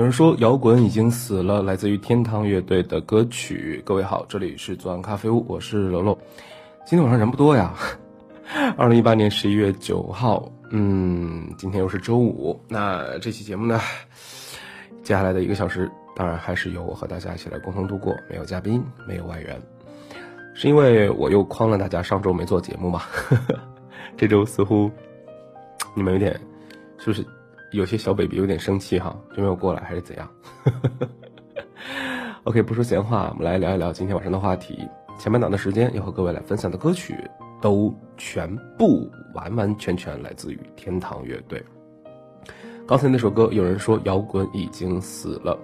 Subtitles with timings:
[0.00, 3.82] 有人说摇滚已经死了，来自于天堂乐队的歌曲。
[3.84, 6.16] 各位好，这里是左岸咖啡屋，我是楼楼。
[6.86, 7.74] 今天晚上人不多呀。
[8.78, 12.58] 二零一八年十一月九号，嗯，今天又是周五。
[12.66, 13.78] 那这期节目呢，
[15.02, 15.86] 接下来的一个小时，
[16.16, 19.60] 当然还是由我和大家一起来共同度过，没有嘉宾，没有外援，
[20.54, 23.02] 是因为我又诓了大家上周没做节目嘛。
[24.16, 24.90] 这周似乎
[25.94, 26.40] 你们有点，
[26.96, 27.22] 是不是？
[27.72, 30.28] 有些小 baby 有点生气哈，就没有过来还是怎样？
[32.44, 34.88] OK，不说闲话，我们来聊一聊今天晚上的话题。
[35.18, 37.14] 前半档的时间要和各位来分享的歌曲，
[37.60, 41.62] 都全部完完全全来自于天堂乐队。
[42.88, 45.56] 刚才那首歌，有人说摇滚已经死了，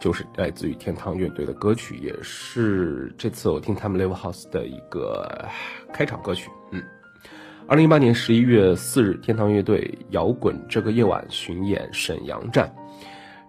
[0.00, 5.46] 就是来自于天堂乐队的歌曲，也是这次我听他们 Live House 的一个
[5.92, 6.50] 开场歌曲。
[7.66, 9.80] 二零一八年十一月四日，天堂乐队
[10.10, 12.70] 《摇滚这个夜晚》巡演沈阳站，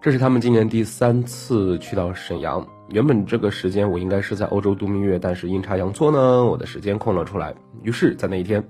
[0.00, 2.66] 这是他们今年第三次去到沈阳。
[2.88, 7.54] 原本这个时间我应该是在欧洲度蜜月，但是阴差阳错呢，我的时间空了出来。
[7.82, 8.66] 于是，在那一天，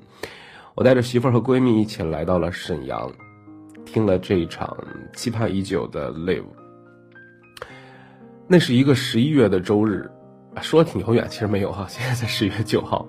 [0.75, 3.09] 我带着媳妇儿和闺蜜一起来到了沈阳，
[3.85, 4.77] 听了这一场
[5.15, 6.43] 期盼已久的 Live。
[8.49, 10.11] 那是一个十一月的周日，
[10.61, 13.07] 说挺遥远，其实没有哈，现在才十一月九号。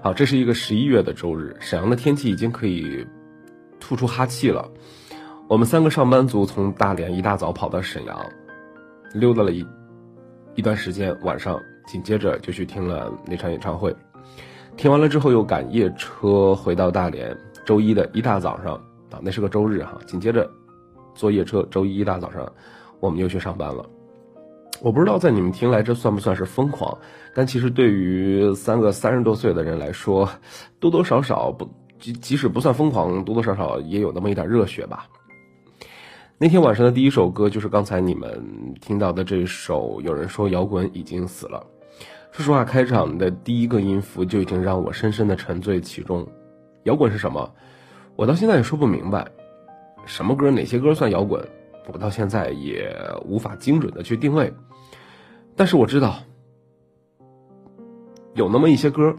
[0.00, 3.04] 好，这是一个十一月的周日，沈阳的天气已经可以
[3.80, 4.70] 吐出哈气了。
[5.48, 8.16] 我们三个上班族从大连一大早跑到沈阳，
[9.12, 9.66] 溜达了一
[10.54, 13.94] 一段时间，晚上紧接着就去听了那场演唱会。
[14.76, 17.36] 听完了之后又赶夜车回到大连。
[17.66, 18.74] 周一的一大早上
[19.10, 20.48] 啊，那是个周日哈，紧接着
[21.14, 22.50] 坐夜车，周一一大早上
[23.00, 23.84] 我们又去上班了。
[24.80, 26.96] 我不知道在你们听来这算不算是疯狂，
[27.34, 30.28] 但其实对于三个三十多岁的人来说，
[30.78, 35.06] 多多少少不即即使不算疯狂，多多少少也有那么一点热血吧。
[36.38, 38.40] 那天晚上的第一首歌就是刚才你们
[38.80, 41.66] 听到的这首，有人说摇滚已经死了。
[42.30, 46.24] 说实话，开场的第一个音符就已经让我深深的沉醉其中。
[46.84, 47.52] 摇滚是什么？
[48.14, 49.26] 我到现在也说不明白，
[50.06, 51.44] 什么歌哪些歌算摇滚？
[51.92, 54.52] 我到现在也无法精准的去定位，
[55.58, 56.20] 但是我知道，
[58.34, 59.12] 有那么一些歌，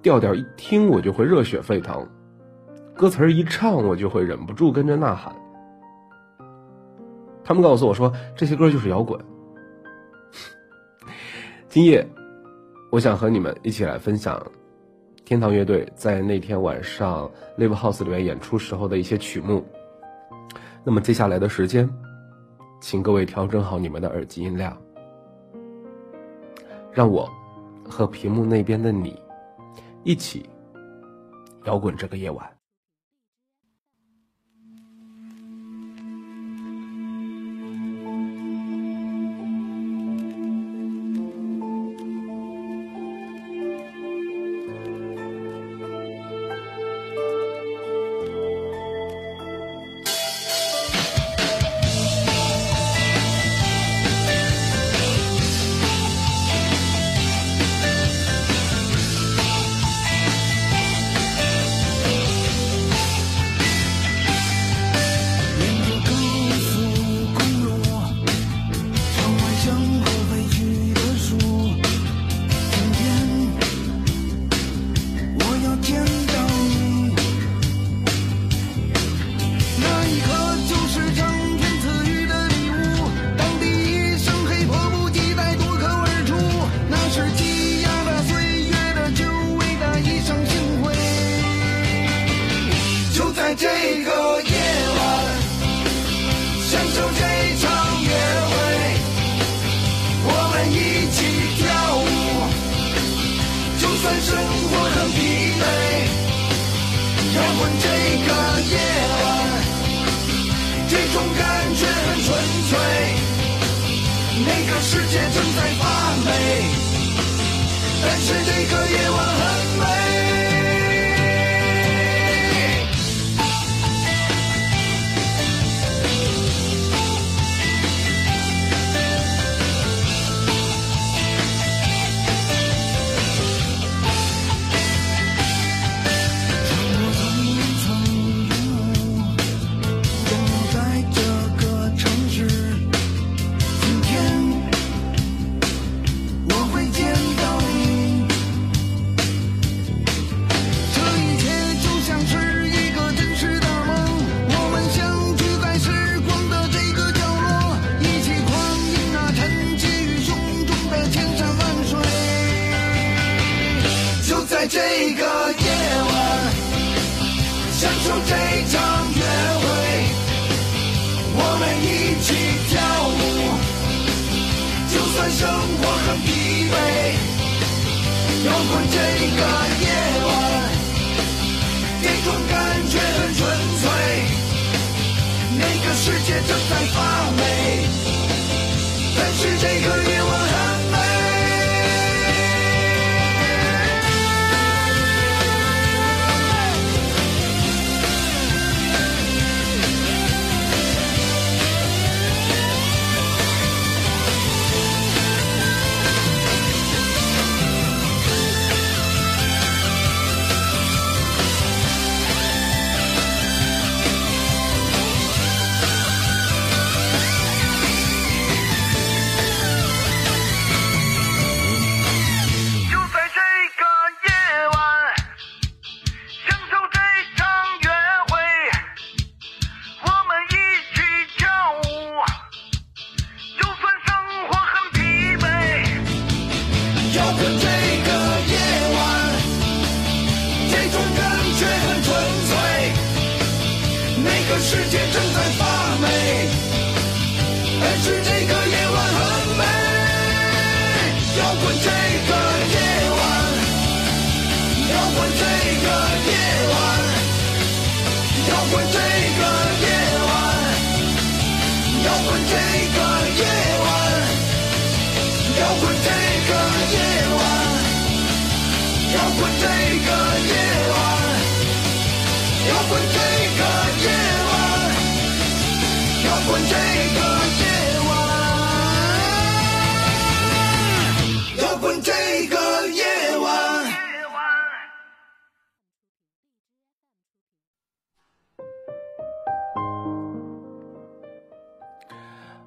[0.00, 2.08] 调调一听我就会热血沸腾，
[2.96, 5.36] 歌词一唱我就会忍不住跟着呐喊。
[7.44, 9.20] 他们告诉我说这些歌就是摇滚。
[11.68, 12.08] 今夜，
[12.90, 14.42] 我想和你们一起来分享
[15.22, 19.62] 天堂乐队在那天晚上 Live House 里面演出时候的一些曲目。
[20.82, 21.86] 那么接下来的时间，
[22.80, 24.74] 请各位调整好你们的耳机音量，
[26.92, 27.28] 让我
[27.88, 29.18] 和屏幕那边的你
[30.04, 30.48] 一起
[31.64, 32.51] 摇滚这个夜晚。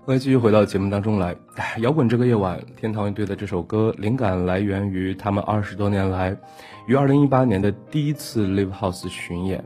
[0.06, 1.36] 各位继续回到节目当中来。
[1.80, 6.38] 摇滚这个夜晚，天堂乐队的这首歌灵感来源于他们二十多年来
[6.86, 9.66] 于二零一八年的第一次 Live House 巡演。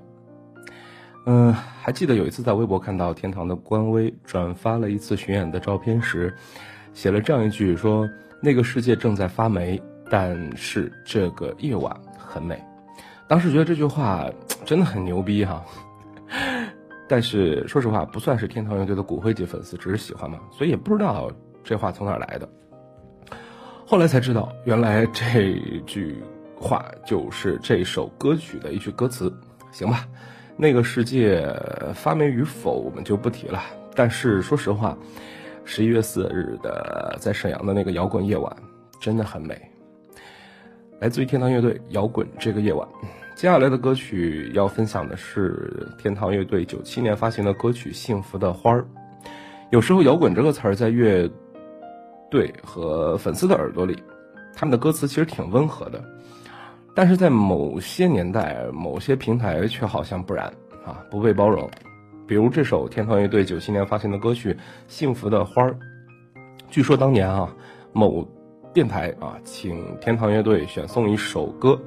[1.26, 6.34] 嗯，还记得有一次在微博看到天堂的官微转发了一次巡演的照片时，
[6.94, 8.10] 写了这样一句说
[8.42, 12.58] ：“那个世界正在发霉，但是这个夜晚很美。”
[13.28, 14.26] 当时觉得这句话
[14.64, 15.62] 真的很牛逼哈。
[17.10, 21.30] 但是说实话，不算是天堂乐队的骨灰级粉丝，只是喜欢嘛，所以也不知道
[21.64, 22.48] 这话从哪来的。
[23.86, 26.24] 后来才知道，原来这句
[26.56, 29.34] 话就是这首歌曲的一句歌词。
[29.72, 30.08] 行吧，
[30.56, 31.52] 那个世界
[31.96, 33.60] 发霉与否我们就不提了。
[33.96, 34.96] 但是说实话，
[35.66, 38.56] 十一月四日的在沈阳的那个摇滚夜晚
[39.00, 39.60] 真的很美。
[41.00, 42.88] 来自于天堂乐队《摇滚这个夜晚》。
[43.40, 48.82] 接下来的歌曲要分享的是天堂乐队九七年发行的歌曲《幸福的花儿》。
[49.70, 51.26] 有时候“摇滚”这个词儿在乐
[52.30, 53.98] 队和粉丝的耳朵里，
[54.54, 56.04] 他们的歌词其实挺温和的，
[56.94, 60.46] 但是在某些年代、某些平台却好像不然
[60.86, 61.66] 啊，不被包容。
[62.28, 64.54] 比如这首天堂乐队九七年发行的歌曲
[64.90, 65.72] 《幸福的花儿》，
[66.70, 67.56] 据说当年啊，
[67.94, 68.28] 某
[68.74, 71.80] 电台啊请天堂乐队选送一首歌。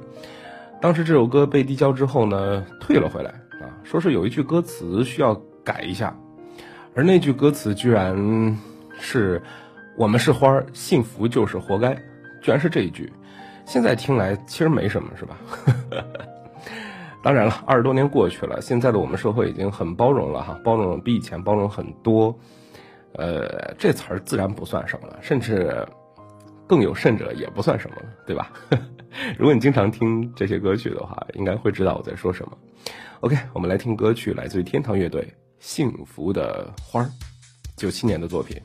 [0.83, 3.29] 当时这首歌被递交之后呢，退了回来
[3.61, 6.13] 啊，说是有一句歌词需要改一下，
[6.93, 8.59] 而那句歌词居然
[8.99, 9.41] 是
[9.95, 11.95] “我们是花儿，幸福就是活该”，
[12.43, 13.09] 居然是这一句。
[13.63, 15.37] 现在听来其实没什么，是吧？
[17.23, 22.37] 当然了，二十多年过去了，现在的我们社会已经很包容了哈，包容比以前包容很多。
[23.13, 25.87] 呃，这词儿自然不算什么了，甚至
[26.67, 28.51] 更有甚者也不算什么了，对吧？
[29.37, 32.57] 如果你经常听这些歌曲的话，应该会知道我在说什么。
[33.21, 35.21] OK，我们来听歌曲，来自于天堂乐队
[35.59, 37.05] 《幸福的花儿》，
[37.77, 38.59] 九七年的作品。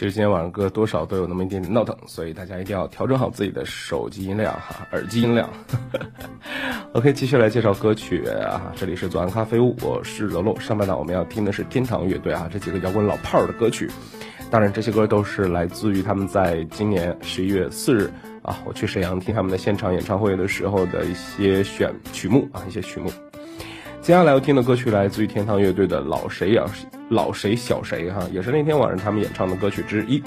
[0.00, 5.46] 其实今天晚上歌多少都有那么一点点闹腾，所以大家一定要调整好自己的手机音量哈，耳机音量。
[6.94, 10.58] OK，继续来介绍歌曲啊，这里是左岸咖啡屋，我是楼楼。
[10.58, 13.90] 上半档我们要听的是天堂乐队啊，这几个摇滚老炮儿的歌曲。
[14.50, 18.10] 当然，这些歌都是来自于他们在今年十一月四日
[18.40, 23.12] 啊，我去沈阳听他们的现场演唱会的时候的一些选曲目啊，一些曲目。
[24.00, 26.64] 接下来要听的歌曲来自于天堂乐队的《老谁呀
[27.10, 30.22] 老谁小谁》哈，也是那天晚上他们演唱的歌曲之一。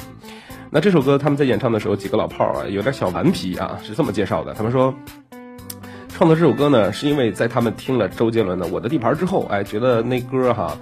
[0.70, 4.54] 那这首歌他们在演唱的时候，几个老炮儿啊有点小顽皮啊，是这么介绍的。
[4.54, 4.94] 他们说，
[6.10, 10.78] 创作这首歌呢，是因为在他们听了周杰伦的《我的地盘》之后，哎，觉得那歌哈，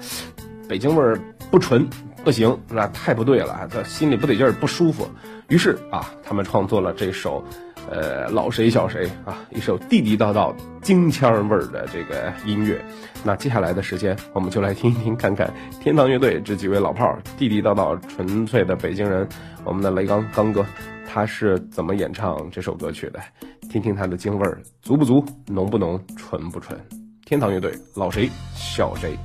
[0.67, 1.19] 北京味儿
[1.51, 1.87] 不纯，
[2.23, 5.07] 不行，那太不对了，他心里不得劲儿，不舒服。
[5.49, 7.43] 于是啊，他们创作了这首。
[7.91, 12.82] 呃，老谁小谁啊，一首地地道道京腔味儿的这个音乐。
[13.21, 19.27] 那接下来的时间，我们就来听一听，看看天堂乐队这几位老炮儿，地地道道、纯粹的北京人，
[19.65, 20.65] 我们的雷刚刚哥，
[21.06, 23.19] 他是怎么演唱这首歌曲的？
[23.69, 26.80] 听听他的京味儿足不足，浓不浓，纯不纯？
[27.25, 29.17] 天堂乐队，老谁小谁？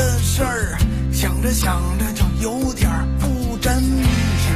[0.00, 0.78] 的事儿，
[1.12, 4.48] 想着想着就有点不真实？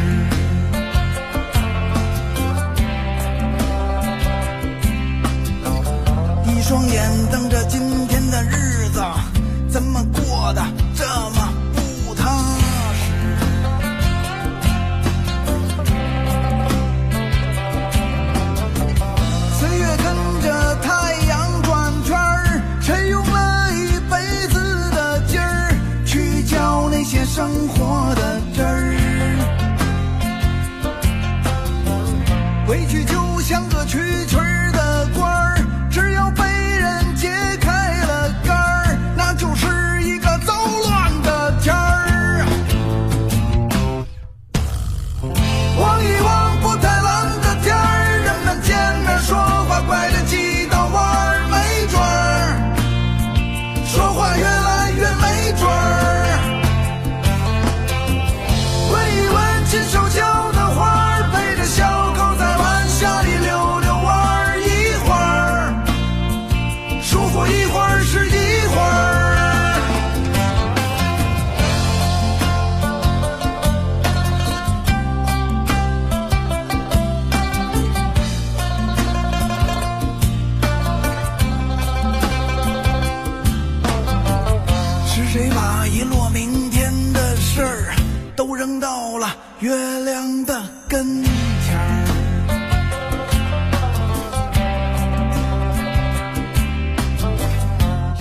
[6.46, 7.78] 一双眼瞪着今
[8.08, 9.02] 天的日子，
[9.68, 10.62] 怎么过的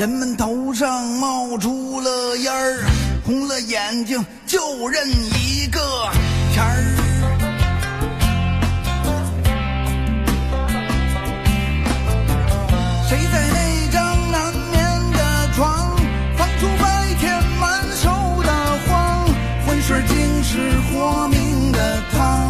[0.03, 2.83] 人们头上冒出了烟儿，
[3.25, 5.79] 红了眼睛就认一个
[6.53, 6.67] 钱儿。
[13.07, 15.95] 谁在那张难眠的床，
[16.35, 18.51] 放出白天满手的
[18.85, 19.25] 荒，
[19.65, 22.42] 浑水竟是活命的汤。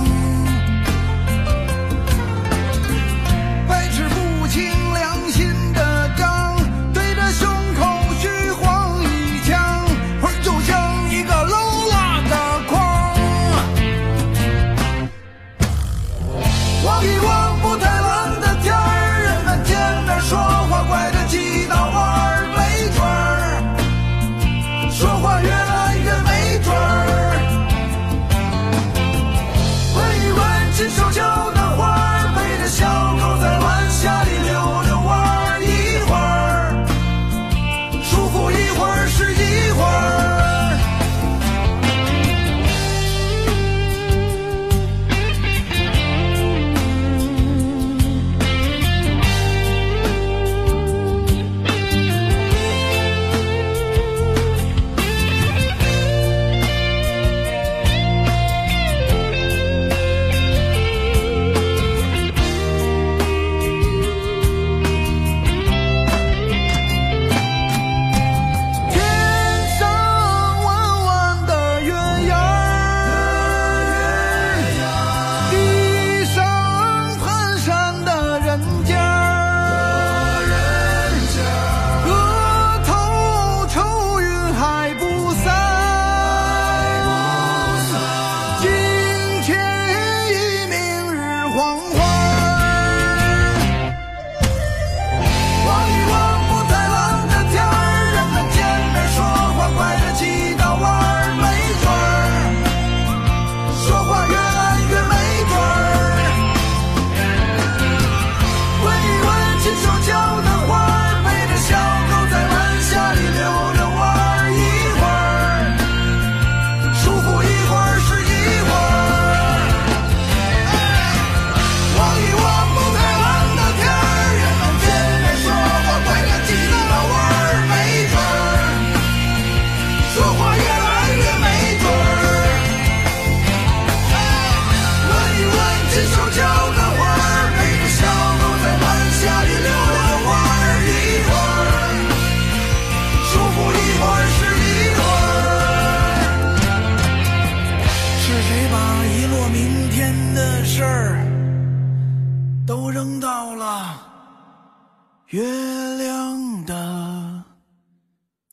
[155.34, 157.44] 月亮的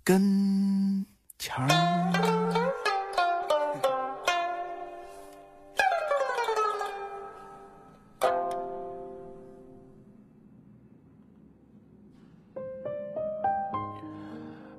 [0.02, 1.04] 跟
[1.38, 1.68] 前儿。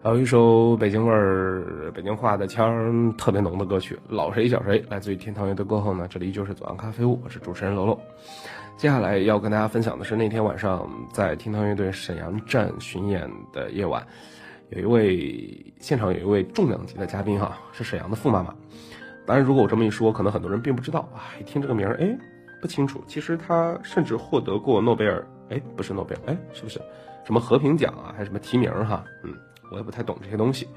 [0.01, 7.99] 还有一首北京味儿、北京话的腔儿特别浓的歌曲《老谁小谁》，来自于天堂乐队过后呢，这里依旧是左岸咖啡屋，我是主持人楼楼。
[8.77, 14.05] 接下来要跟大家分享的是那天晚上在天堂乐队沈阳站巡演的夜晚，
[14.69, 18.55] 有一位现场有一位重量级的嘉宾哈，是沈阳的傅妈妈。
[19.25, 22.17] 当然，如果我这么一说，可能很多人并不知道啊，一听这个名儿，哎，
[22.59, 23.03] 不清楚。
[23.05, 26.81] 其实他甚至获得过诺贝尔，哎，不是诺贝尔，哎，是不是
[27.23, 29.03] 什么和平奖啊，还是什么提名哈？
[29.23, 29.33] 嗯。
[29.71, 30.67] 我也不太懂这些东西，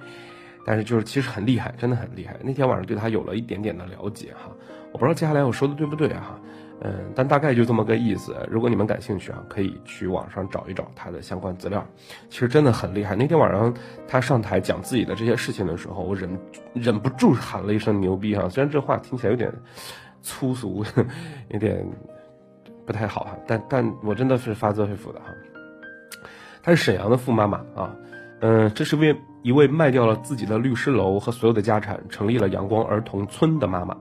[0.65, 2.37] 但是就是其实很厉害，真的很厉害。
[2.41, 4.53] 那天晚上对他有了一点点的了解哈，
[4.93, 6.39] 我不知道接下来我说的对不对哈，
[6.81, 8.37] 嗯，但大概就这么个意思。
[8.51, 11.87] 如果你们感兴趣啊，可以去网上找一找他的相关资料，
[12.29, 13.17] 其实真的很厉害。
[13.17, 13.73] 那天晚上
[14.07, 16.39] 他上台讲自己的这些事情的时候，我忍
[16.75, 19.53] 忍不住喊了一声牛逼哈，虽然这话听起来有点
[20.21, 20.85] 粗俗，
[21.49, 21.87] 有点
[22.85, 25.27] 不太好哈，但但我真的是发自肺腑的哈。
[26.63, 27.97] 她是沈阳的富妈妈啊。
[28.41, 33.97] 嗯，这是为一位卖掉了自己的律师楼和所有的家产，成立了阳光儿童村的妈妈。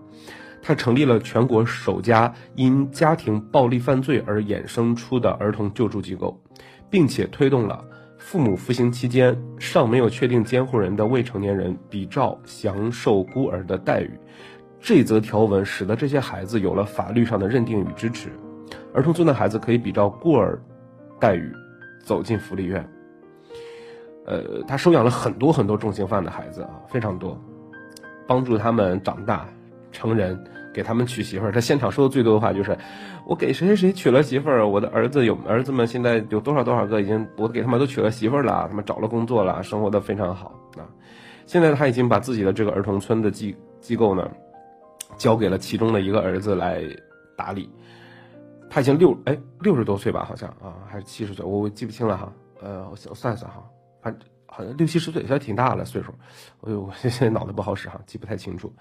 [0.65, 6.41] 他成立了全国首家因家庭暴力犯罪而衍生出的儿童救助机构，
[6.89, 7.83] 并且推动了
[8.17, 14.09] 父母服刑期间尚没有确定监护人的未成年人比照享受孤儿的待遇。
[14.79, 18.29] 这则条文使得这些孩子有了法律上的认定与支持，
[18.93, 20.57] 儿童村的孩子可以比照孤儿
[21.19, 21.51] 待遇
[22.05, 22.89] 走进福利院。
[24.25, 27.37] 呃，他收养了很多很多重刑犯的孩子啊，非常多，
[28.25, 29.45] 帮助他们长大
[29.93, 30.37] 成人，
[30.73, 31.51] 给他们娶媳妇儿。
[31.53, 32.77] 他现场说的最多的话就是
[33.25, 40.83] ：“我给谁谁谁娶了媳妇儿，我的儿子有儿子们现在有多少多少个，已经我给他们都娶了媳妇儿了，他们找了工作了，生活的非常好啊。”
[41.45, 44.29] 现在他已经把自己的这个儿童村的机机构呢，
[45.17, 46.81] 交给了其中的一个儿子来
[47.37, 47.69] 打理。
[48.69, 52.33] 他已经六哎六十多岁吧，好像啊还是七十岁，我我记不清了哈。
[52.61, 53.63] 呃，我我算算哈。
[54.01, 56.11] 反正好像六七十岁，现在挺大了岁数。
[56.61, 58.73] 哎呦，我现在脑子不好使哈，记不太清楚。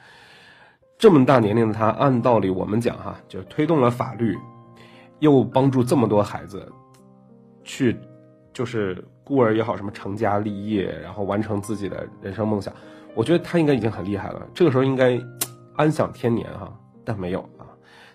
[1.03, 4.39] 这么大年龄的他，按道理我们讲哈，就推动了法律，
[5.19, 6.65] 又帮助这么多孩子
[7.65, 7.99] 去，
[8.53, 12.73] 就是孤儿也好，什么成家立业，然后完成自己的人生梦想。
[13.17, 15.21] 我觉得他应该已经很厉害了，这个时候应该
[15.75, 16.73] 安享天年哈，
[17.05, 17.67] 但没有啊。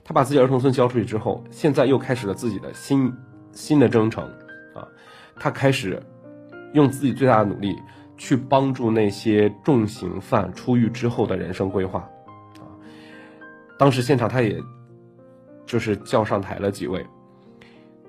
[0.02, 3.14] 他把自己儿童村交出去之后，现在又开始了自己的新
[3.52, 4.24] 新的征程
[4.74, 4.88] 啊，
[5.36, 6.02] 他开始。
[6.74, 7.76] 用自己最大的努力
[8.18, 12.08] 去帮助那些重刑犯出狱之后的人生规划，
[13.78, 14.60] 当时现场他也，
[15.66, 17.06] 就是叫上台了几位，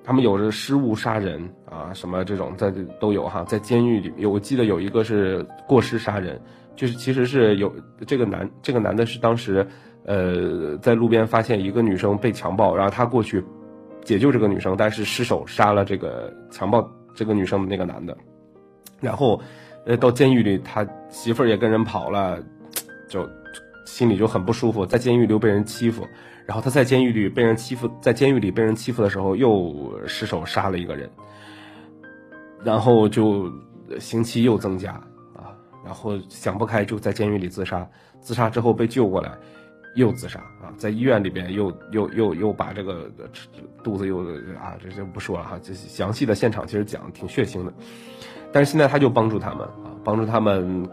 [0.03, 6.41] 他们有着失误杀人啊，什么这种在都有哈，在监狱里有我记得有一个是过失杀人，
[6.75, 7.73] 就是其实是有
[8.07, 9.67] 这个男这个男的是当时，
[10.05, 13.45] 呃，在路边发现一个女生被强暴，然后他过去
[14.03, 18.17] 解救这个女生，但是失手杀了这个强暴这个女生的那个男的。
[19.01, 19.41] 然后，
[19.85, 22.43] 呃，到监狱里，他媳妇儿也跟人跑了，
[23.09, 23.29] 就
[23.88, 24.85] 心里就很不舒服。
[24.85, 26.07] 在监狱里又被人欺负，
[26.44, 31.11] 然后他在监狱里被人欺负，在监狱里被人欺负的时候又失手杀了一个人，
[32.62, 33.51] 然后就
[33.98, 34.92] 刑期又增加
[35.35, 37.88] 啊，然后想不开就在监狱里自杀，
[38.20, 39.33] 自杀之后被救过来，
[39.96, 43.11] 又自杀啊，在医院里边又又又又把这个
[43.83, 44.18] 肚子又
[44.61, 47.72] 啊，这就不说了哈，这详细的现场其实讲挺血腥的。
[48.53, 50.88] 但是现在他就帮助他们啊，帮助他们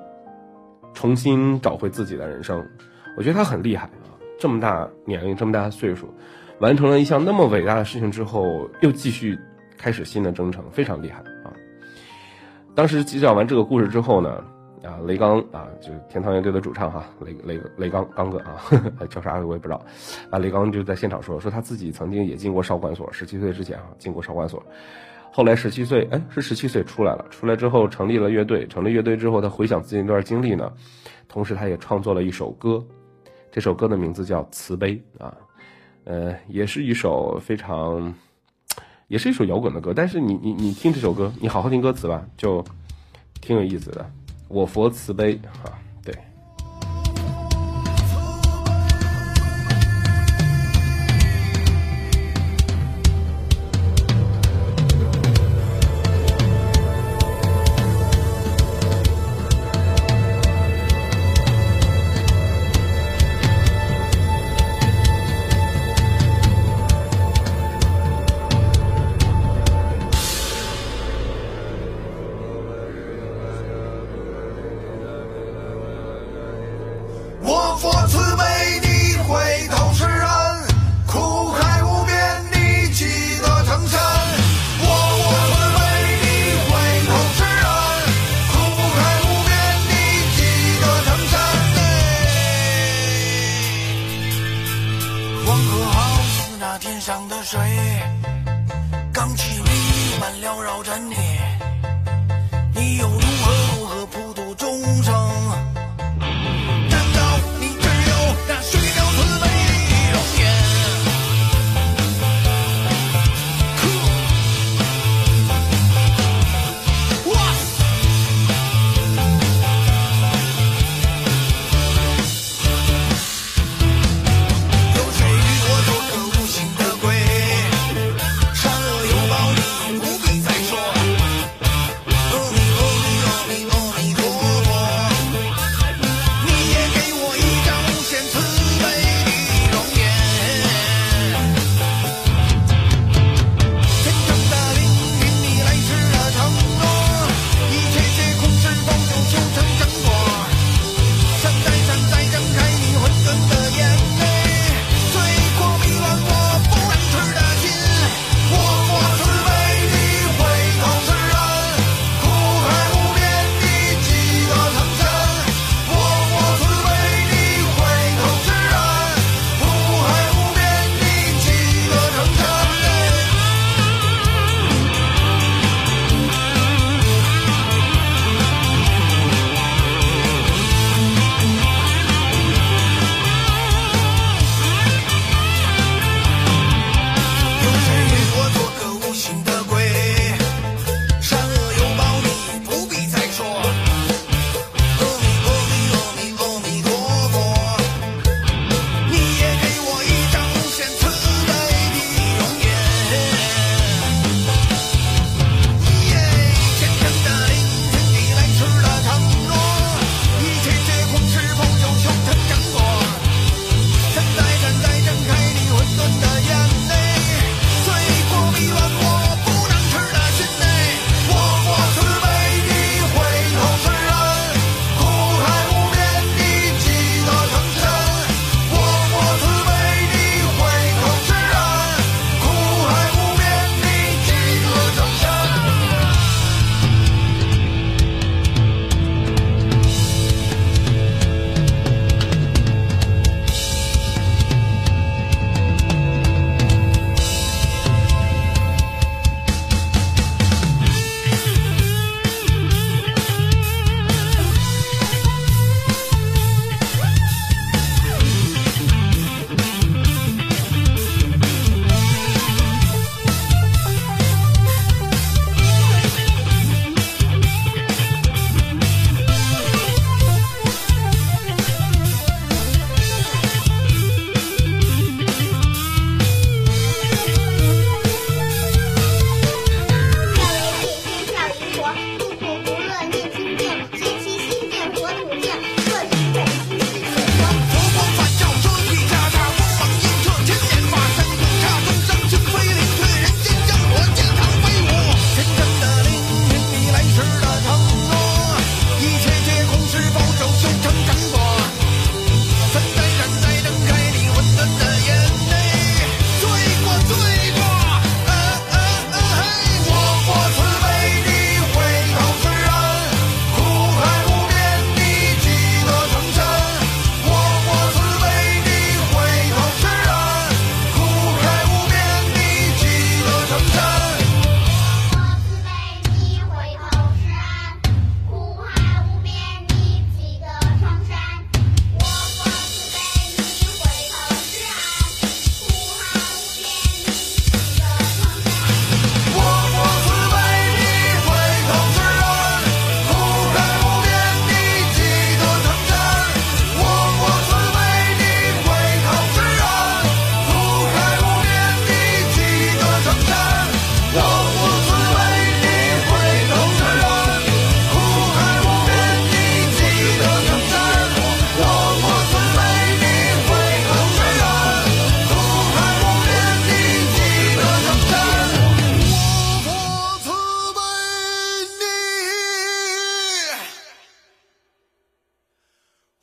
[0.96, 2.68] 重新找回自己的人生。
[3.16, 6.12] 我觉得他很厉害啊，这么大年龄，这么大岁数，
[6.60, 9.38] 完成了一项那么伟大的事情之后，又继续
[9.78, 11.54] 开始新的征程，非常厉害啊。
[12.74, 14.44] 当时讲完这个故事之后呢，
[14.84, 19.86] 啊，雷刚啊，就是天堂乐队的主唱哈，雷雷雷刚刚哥啊呵呵， 叫啥我也不知道，
[20.30, 24.62] 啊，雷刚就在现场说，说他自己曾经也进过少管所，十七岁之前啊，进过少管所。
[25.36, 27.26] 后来十七岁，哎，是十七岁出来了。
[27.30, 30.72] 出来之后成立了乐队，成立乐队之后，他回想自己那段经历呢，
[31.28, 32.82] 同时他也创作了一首歌，
[33.52, 35.36] 这首歌的名字叫《慈悲》啊，
[36.06, 38.16] 呃，也是一首非常，
[39.10, 39.92] 也是一首摇滚的歌。
[39.94, 42.64] 但是你你你听这首歌，你好好听歌词吧，就
[43.42, 44.10] 挺有意思的。
[44.48, 45.68] 我佛慈悲啊。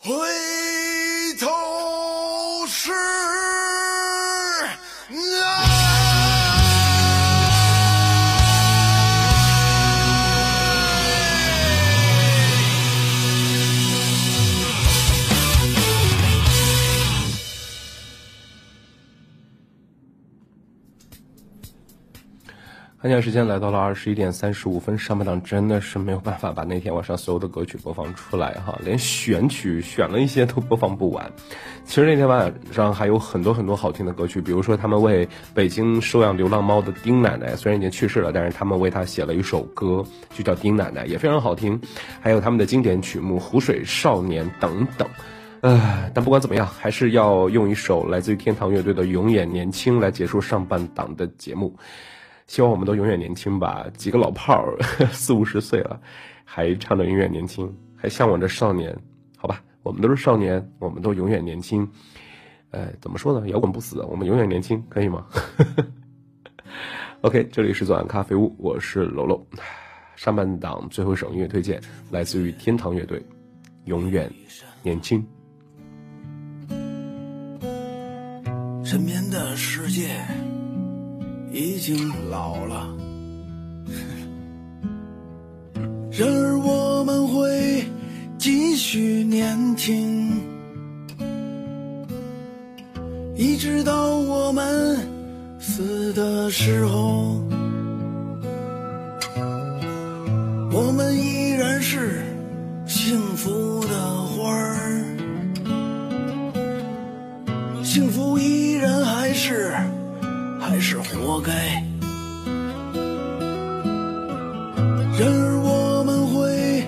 [0.04, 0.41] 回
[23.02, 31.32] 看见时间来到了二十一点三十五分，上半档真的是没有办法把那天晚上所有的歌曲播放出来哈，连选曲选了一些都播放不完。
[31.84, 41.80] 其实那天晚上还有很多很多好听的歌曲，比如说他们为北京收养流浪猫的丁奶奶，虽然已经去世了，但是他们为她写了一首歌，就叫《丁奶奶》，也非常好听。
[42.20, 45.08] 还有他们的经典曲目《湖水少年》等等。
[45.62, 51.76] 呃，但不管怎么样，还是要用一首来自于天堂乐队的《永远年轻》来结束上半档的节目。
[52.52, 53.86] 希望我们都永远年轻吧。
[53.96, 54.76] 几个老炮儿，
[55.10, 55.98] 四五十岁了，
[56.44, 58.94] 还唱着永远年轻，还向往着少年。
[59.38, 61.90] 好吧，我们都是少年，我们都永远年轻。
[62.70, 63.48] 呃，怎么说呢？
[63.48, 65.24] 摇滚不死，我们永远年轻，可以吗？
[67.22, 69.46] OK，这里是左岸咖啡屋，我是楼楼。
[70.14, 71.80] 上半档最后一首音乐推荐
[72.10, 73.18] 来自于天堂乐队，
[73.86, 74.30] 《永远
[74.82, 75.26] 年轻》。
[78.84, 80.20] 身边的世界
[81.52, 82.88] 已经老了，
[86.10, 87.84] 然而我们会
[88.38, 90.40] 继续年轻，
[93.36, 94.98] 一直到我们
[95.60, 97.38] 死的时候，
[100.72, 102.22] 我们依然是
[102.86, 105.04] 幸福的花儿。
[107.84, 109.74] 幸福依然还是
[110.62, 111.52] 还是活该。
[115.18, 116.84] 然而我们会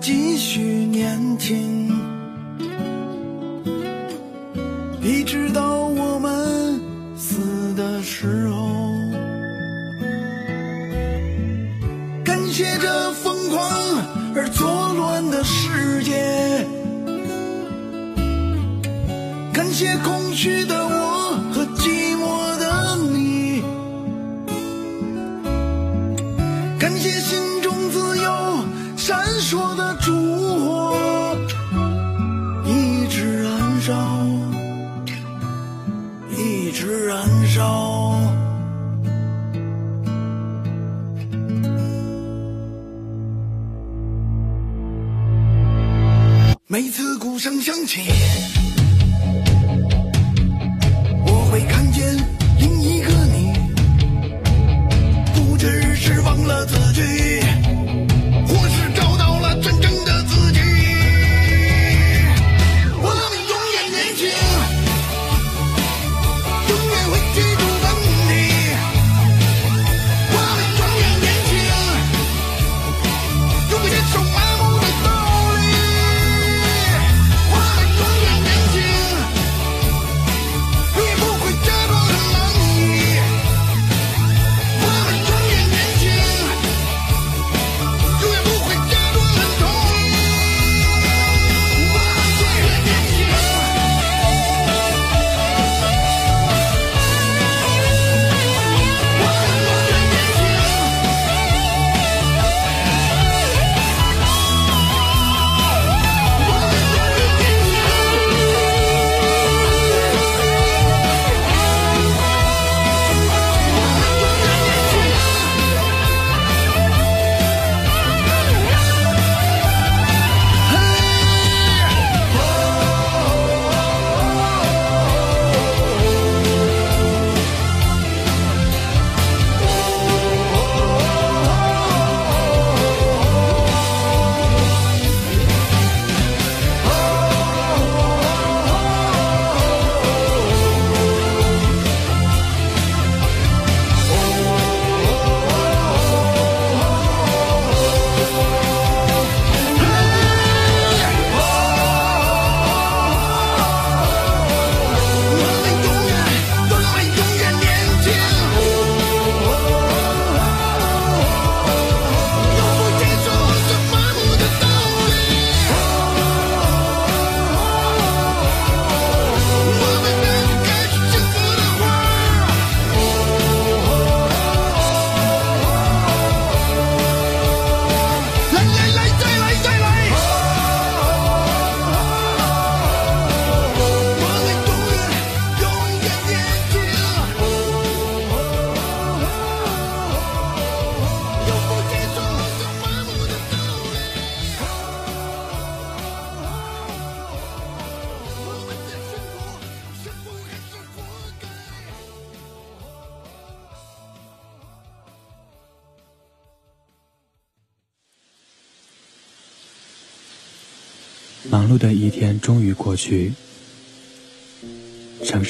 [0.00, 1.90] 继续年轻，
[5.02, 6.80] 一直到我们
[7.16, 8.68] 死的时候。
[12.24, 13.68] 感谢这疯狂
[14.36, 16.12] 而作乱的世界。
[19.52, 22.13] 感谢空虚的我和寂寞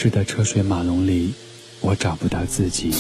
[0.05, 1.33] 市的车水马龙里，
[1.81, 2.91] 我找不到自己。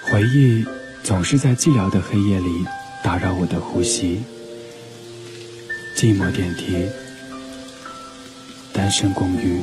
[0.00, 0.64] 回忆
[1.02, 2.64] 总是在寂寥的黑夜里
[3.02, 4.20] 打扰我的呼吸。
[5.96, 6.86] 寂寞电梯，
[8.72, 9.60] 单身公寓，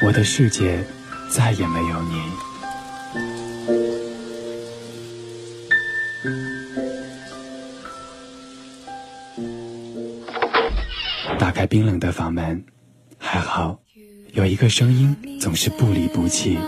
[0.00, 0.86] 我的世界
[1.28, 2.47] 再也没有你。
[11.78, 12.64] 冰冷的房门，
[13.18, 13.78] 还好
[14.32, 16.58] 有一个声音总是不离不弃。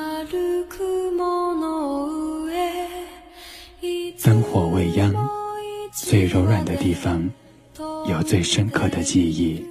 [4.23, 5.13] 灯火未央，
[5.93, 7.29] 最柔软的地方
[8.07, 9.67] 有最深刻的记忆。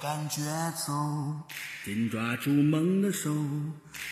[0.00, 0.42] 感觉
[0.76, 0.92] 走，
[1.84, 3.34] 紧抓住梦的手，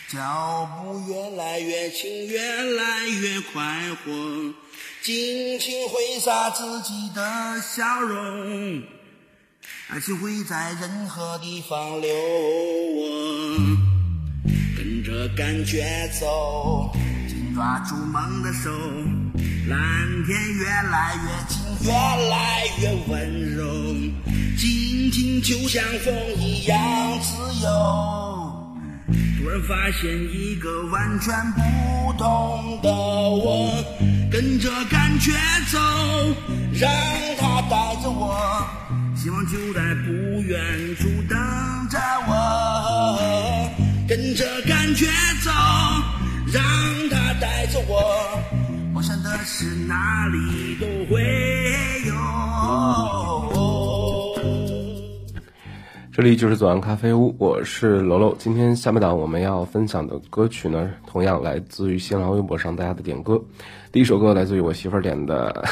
[0.09, 2.41] 脚步越来越轻，越
[2.75, 4.11] 来越快活，
[5.01, 8.83] 尽情挥洒自己的笑容，
[9.87, 13.57] 爱情会在任何地方留我。
[14.75, 16.91] 跟着感觉走，
[17.29, 18.69] 紧抓住梦的手，
[19.67, 19.77] 蓝
[20.25, 23.65] 天越来越近，越来越温柔，
[24.57, 26.77] 心情就像风一样
[27.21, 27.67] 自由。
[29.37, 33.83] 突然发现一个完全不同的我，
[34.31, 35.33] 跟着感觉
[35.69, 35.77] 走，
[36.73, 36.89] 让
[37.37, 38.65] 它带着我，
[39.17, 41.37] 希望就在不远处等
[41.89, 41.99] 着
[42.29, 43.69] 我。
[44.07, 45.07] 跟着感觉
[45.43, 45.51] 走，
[46.53, 46.63] 让，
[49.43, 51.21] 是哪里都会
[52.05, 52.13] 有。
[56.11, 58.35] 这里就是左岸咖啡屋，我是楼楼。
[58.39, 63.39] 今天下半档我们要分享的歌曲呢，同样来自于新浪微博上大家的点歌。
[63.91, 65.63] 第一首歌来自于我媳妇儿点的，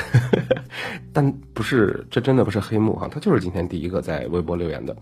[1.13, 4.95] 但不是，这真的不是黑幕哈，他就是今天第一个在微博留言的。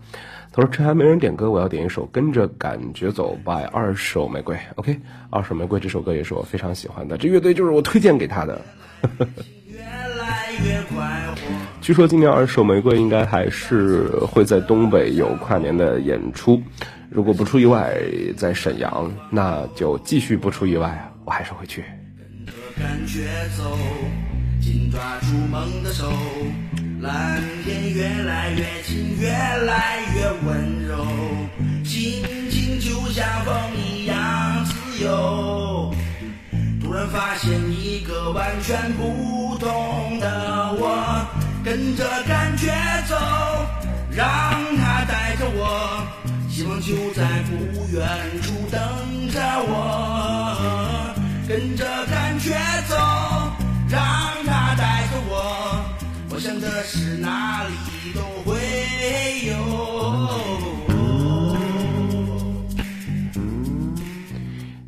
[0.52, 4.56] 他说：“趁还没人点歌，我要点一首《跟着感觉走》by 二手玫瑰。
[4.76, 4.96] OK，
[5.30, 8.60] 二手玫瑰这首歌也是我非常喜欢的，这乐队就是我推荐给他的。
[11.80, 16.62] 据说今年二手玫瑰应该还是会在东北有跨年的演出，
[17.10, 17.96] 如果不出意外，
[18.36, 21.82] 在沈阳，那就继续不出意外啊，我还是会去。
[22.78, 23.78] 感觉走，
[24.60, 26.10] 紧抓住梦的手，
[27.00, 31.06] 蓝天越来越近，越来越温柔，
[31.84, 35.94] 心情就像风一样自由。
[36.82, 41.26] 突然发现一个完全不同的我，
[41.64, 42.72] 跟着感觉
[43.08, 43.16] 走，
[44.10, 44.26] 让
[44.76, 46.04] 它带着我，
[46.48, 48.06] 希望就在不远
[48.42, 48.80] 处等
[49.30, 50.93] 着我。
[51.46, 52.52] 跟着感觉
[52.88, 52.96] 走，
[53.90, 54.00] 让
[54.46, 55.84] 它带着我，
[56.30, 57.74] 我想的是哪里
[58.14, 58.56] 都会
[59.46, 59.54] 有。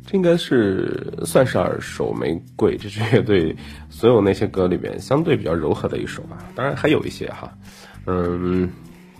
[0.07, 3.55] 这应该是算是二手玫瑰这支乐队
[3.89, 7.51] 所有那些歌里面相对比较柔和的一首吧，当然还有一些哈，
[8.07, 8.67] 嗯，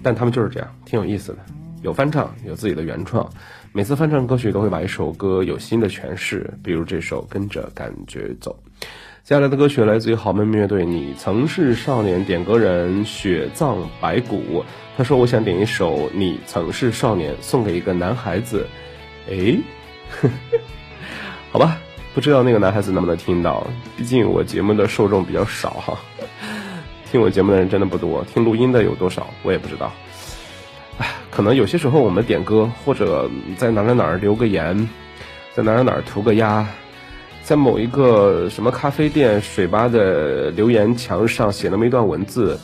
[0.01, 1.39] 但他们就是这样，挺有意思的，
[1.83, 3.29] 有翻唱，有自己的原创，
[3.77, 8.57] 每次翻唱歌曲都会把一首歌有新的诠释，比如这首《跟着感觉走》。
[9.23, 14.65] 接下来的歌曲来自于好妹妹乐队，你曾是少年，点歌人雪藏白骨，
[14.97, 18.65] 他说我想点一首《你曾是少年》，送给一个男孩子，
[19.29, 19.59] 诶。
[21.53, 21.77] 好吧，
[22.15, 25.99] 不知道那个男孩子能不能听到，毕竟我节目的受众比较少哈，
[27.11, 29.93] 听我节目的人真的不多，听录音的有多少我也不知道。
[30.97, 34.87] 唉，可能有些时候我们点歌，或者在哪儿哪儿留个言，
[35.53, 36.67] 在哪儿哪儿涂个鸦，
[37.43, 42.57] 在某一个什么咖啡店水吧的留言墙上写那么一段文字，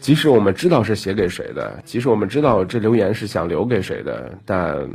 [0.00, 4.88] 即使我们知道是写给谁的，即使我们知道这留言是想留给谁的，但。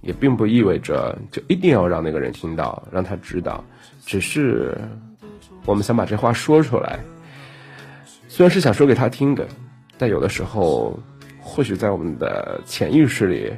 [0.00, 3.64] 也并不意味着就一定要让那个人听到，让他知道，
[4.06, 4.78] 只是
[5.66, 7.00] 我们想把这话说出来。
[8.28, 9.44] 虽然是想说给他听的，
[9.98, 10.96] 但有的时候，
[11.48, 13.50] 或许在我们的潜意识里，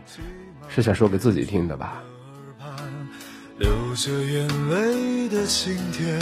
[0.69, 2.01] 是想说给自己听的吧。
[3.59, 6.19] 流着眼泪的晴天，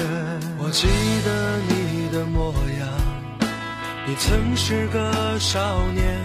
[0.59, 0.89] 我记
[1.25, 2.89] 得你的模样，
[4.07, 6.19] 你曾是个少年，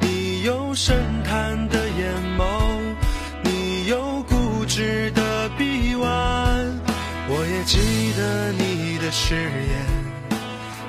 [0.00, 2.44] 你有深潭的眼眸。
[3.42, 6.80] 你有固执的臂弯，
[7.28, 7.78] 我也记
[8.16, 10.05] 得你的誓言。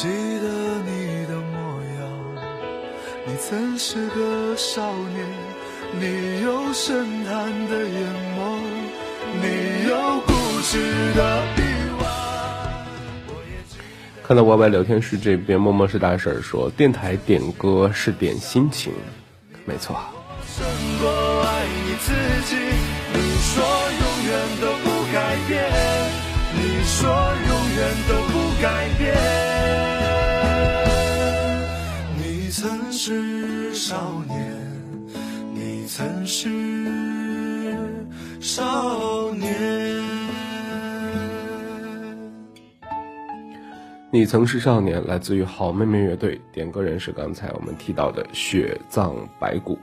[0.00, 0.46] 记得
[0.86, 2.06] 你的模样，
[3.26, 5.26] 你曾是个少年，
[5.98, 7.34] 你有深潭
[7.68, 8.06] 的眼
[8.38, 8.60] 眸，
[9.42, 10.32] 你有固
[10.62, 10.78] 执
[11.16, 11.62] 的臂
[12.00, 12.06] 弯。
[14.22, 18.92] 看到 YY 聊天室这边，默默是大婶说，电台点歌是点心情，
[19.64, 19.96] 没错。
[20.46, 20.64] 胜
[21.00, 22.12] 过爱你自
[22.46, 22.54] 己。
[23.14, 23.64] 你说
[23.98, 25.68] 永远都不改变，
[26.54, 27.10] 你说
[27.48, 27.78] 永远
[28.08, 29.47] 都不改变。
[32.60, 34.52] 曾是少年，
[35.54, 36.48] 你曾是
[38.40, 39.54] 少年。
[44.10, 49.78] 你曾是少年，来自于好妹妹乐队，点歌人是刚才我们提到的雪藏白骨。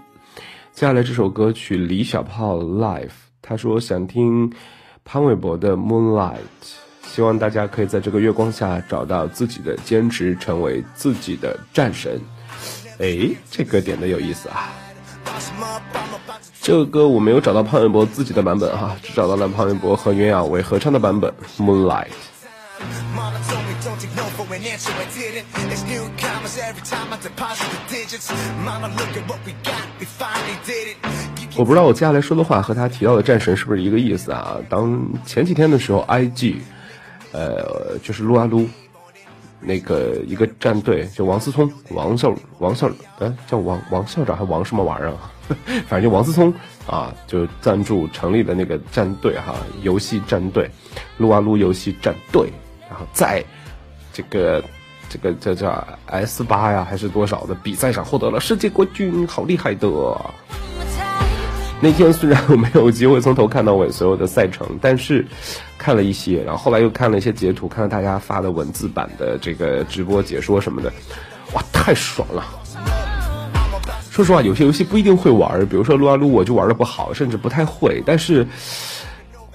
[0.74, 3.12] 接下来这首歌曲李小炮 Live，
[3.42, 4.52] 他说想听
[5.06, 6.40] 潘玮柏的 Moonlight，
[7.04, 12.20] 希望大家可以在这个月光下找到自己的坚持，成为自己的战神。
[13.00, 14.74] 诶这歌点的有意思啊。
[16.62, 22.08] 这个歌我没有找到潘玮柏自己的版本哈只找到了潘玮柏和袁娅维合唱的版本 moonlight
[31.58, 36.56] 我不知道我接下来说的话和他提到的战神是不是一个意思啊当前几天的时候 ig
[37.32, 38.68] 呃就是撸啊撸
[39.66, 42.90] 那个一个战队，就王思聪、王校、王校，
[43.20, 45.32] 呃，叫王王校长还王什么玩意儿啊？
[45.88, 46.54] 反正就王思聪
[46.88, 50.70] 啊，就赞助成立的那个战队哈，游戏战队，
[51.18, 52.50] 撸啊撸游戏战队，
[52.90, 53.44] 然后在
[54.14, 54.64] 这个
[55.10, 59.88] 这个这叫 S 八呀还是多少的比赛上获得了世界冠军，好厉害的！
[61.82, 65.24] 那天虽然我没有机会从头看到尾所有的赛程，但是
[65.78, 70.92] 看了一些，然后后来又看了一些截图，看到大家发的文字版的这个直播解说什么的，
[71.54, 72.44] 哇，太爽了！
[74.10, 78.48] 说实话，有些游戏不一定会玩，比如说撸啊撸，我就玩的不好，甚至不太会，但是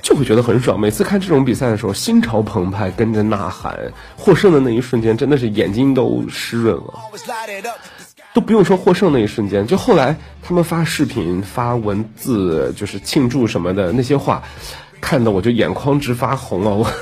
[0.03, 0.79] 就会觉得很爽。
[0.79, 3.77] 每次看这种比赛的时候，心潮澎湃，跟着呐喊，
[4.17, 6.95] 获胜的那一瞬间，真的是眼睛都湿润了。
[8.33, 14.43] 都不用说获胜那一瞬间，就后来他们发视频、发文字，就是庆祝什么的那些话，
[15.01, 16.71] 看得我就眼眶直发红啊！
[16.71, 16.87] 我.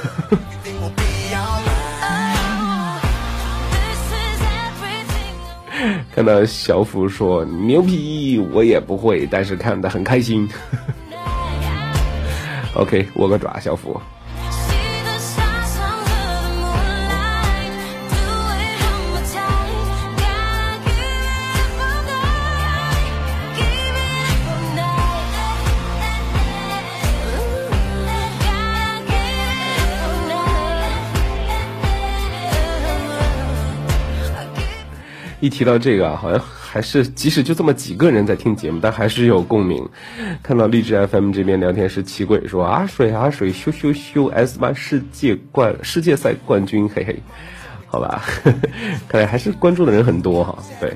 [6.14, 10.48] 看到小福说牛皮，我也不会，但是看得很开心。
[12.74, 14.00] OK，握个爪，小虎。
[35.40, 39.88] 一提到这个啊，好像还是即使就这么几个人在听节目，但还是有共鸣。
[40.42, 47.16] 看到励志 FM 这边聊天室奇鬼说：“阿、水阿、水，咻咻咻，S 八世界冠世界赛冠军，嘿嘿，
[47.86, 48.24] 好吧，
[49.08, 50.92] 看来还是关注的人很多哈、”对。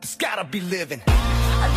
[0.00, 1.00] There's gotta be living.
[1.06, 1.68] I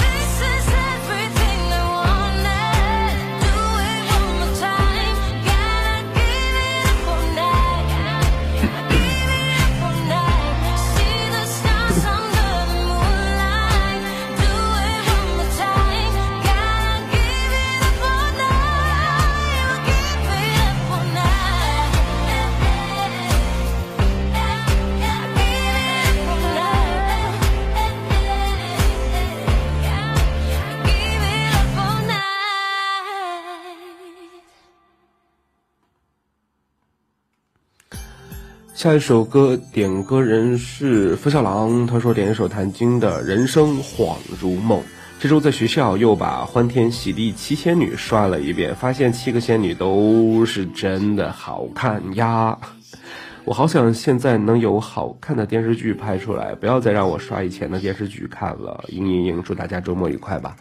[38.86, 44.80] 下一首歌点歌人是付小郎，他说点一首谭晶的《人生恍如梦》。
[45.20, 52.56] 这周在学校又把《欢天喜地七仙女》刷了一遍，发现七个仙女都是真的好看呀！
[53.44, 58.84] 我好想现在能有好看的电视剧拍出来，不要再让我刷以前的电视剧看了。
[58.90, 60.56] 嘤嘤嘤，祝大家周末愉快吧！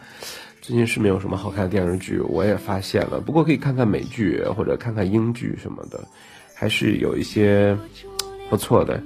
[0.62, 6.02] 最近是没有什么好看的电视剧，我也发现了，不过可以看看美剧或者看看英剧什么的，
[6.54, 7.76] 还是有一些
[8.48, 9.02] 不错的。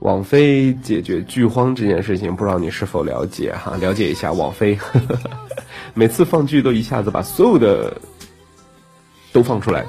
[0.00, 3.76] 网飞解决剧荒这件事情，不知道你是否了解哈？
[3.76, 4.76] 了解一下网飞，
[5.94, 7.96] 每次放剧都一下子把所有的
[9.32, 9.86] 都放出来，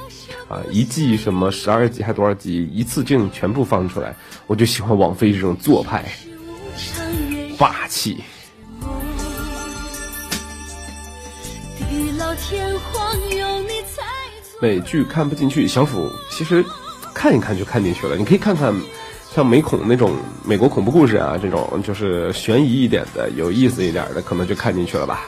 [0.48, 4.16] 啊，一季什么十二集还多少集，一次性全部放出来，
[4.46, 6.06] 我就喜欢网飞这种做派，
[7.58, 8.24] 霸气。
[14.62, 16.64] 美剧看不进去，小虎其实
[17.14, 18.16] 看一看就看进去了。
[18.16, 18.74] 你可以看看
[19.34, 25.22] 像美恐那种美国恐怖故事啊，这种就是悬疑一点的、有意思一点的，可能就看进去了吧。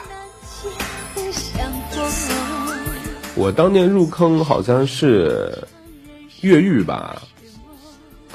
[3.34, 5.56] 我当年入坑好像是
[6.40, 7.20] 越狱吧，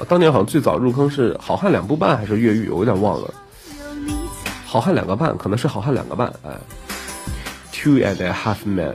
[0.08, 3.34] 当年好像最早入坑是《好汉两部半》还是越狱，我有点忘了。
[4.64, 6.50] 好汉两个半，可能是好汉两个半，哎
[7.72, 8.94] ，Two and a half men。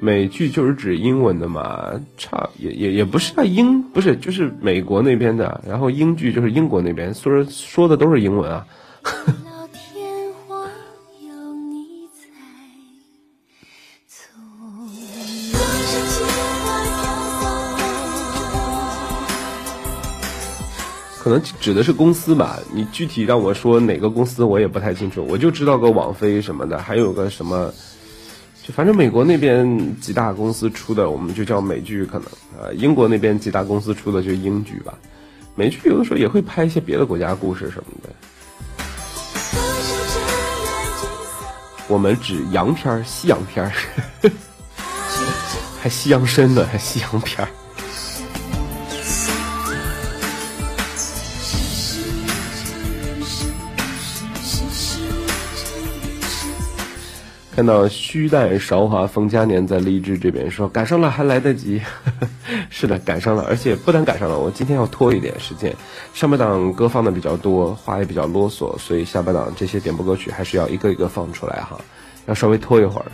[0.00, 8.66] 美剧就是指英文的嘛，差也也也不是啊，英不是就是美国那边的，然后英剧就是英国那边，说说的都是英文啊。
[21.22, 27.70] 可能指的是公司吧，你具体让我说哪个公司我也不太清楚，我就知道个网飞什么的，还有个什么，
[28.74, 32.26] 反正美国那边几大公司出的，我们就叫美剧，可能
[32.58, 34.94] 呃英国那边几大公司出的就英剧吧。
[35.54, 38.08] 美剧有的时候也会拍一些别的国家故事什么的，
[41.88, 43.72] 我们指洋片儿、西洋片儿，
[45.82, 47.50] 还西洋参呢，还西洋片儿。
[57.54, 61.82] 看到虚诞韶华冯嘉年在励志这边说赶上了还来得及，
[62.70, 65.74] 是的赶上了，而且不但赶上了，我今天要拖一点时间，
[66.14, 71.78] 上半档歌放的比较多，话也比较啰嗦，所以下半档这些点播歌曲还是要一个一个放出来哈，
[72.26, 73.06] 要稍微拖一会儿。